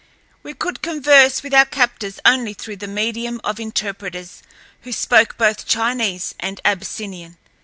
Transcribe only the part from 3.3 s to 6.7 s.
of interpreters who spoke both Chinese and